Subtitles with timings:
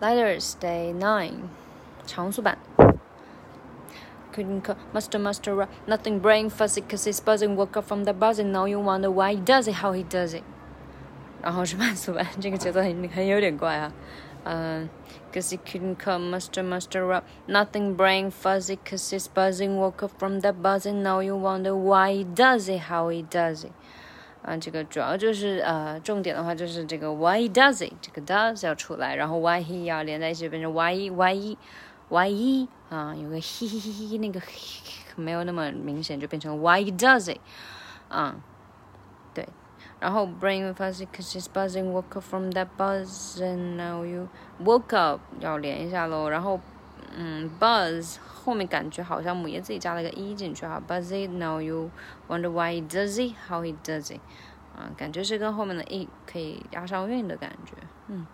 [0.00, 1.48] Letters Day Nine，
[2.06, 2.58] 长速版。
[4.34, 8.50] Couldn't call Master Master up, nothing brain fuzzy cause he's buzzing, woke up from the buzzing,
[8.50, 10.42] now you wonder why he does it, how he does it.
[11.42, 13.92] 然后是慢速版，这个节奏很很有点怪啊。
[14.44, 14.88] 嗯、
[15.32, 20.40] uh,，cause he couldn't call Master Master up, nothing brain fuzzy cause he's buzzing, woke up from
[20.40, 23.72] the buzzing, now you wonder why he does it, how he does it.
[24.43, 31.57] 啊，这个主要就是呃，重点的话就是这个 why does it 这个 does 要出来，然后 why he 要连在一起变成 why why
[32.09, 34.39] why he 啊，有个 he he he he 那个
[35.15, 37.39] 没有那么明显，就变成 why does it
[38.07, 38.35] 啊，
[39.33, 39.45] 对，
[39.99, 44.29] 然后 brain fuzzy cause it's buzzing woke up from that buzz and now you
[44.63, 46.61] woke up 要连一下喽，然后
[47.19, 51.89] 嗯 buzz 后面感觉好像母爷自己加了个 e 进去哈，buzz it now you
[52.27, 54.19] wonder why he does it how he does it
[54.75, 57.73] 啊，感觉是跟后面的 e 可以押上韵的感觉，
[58.07, 58.25] 嗯。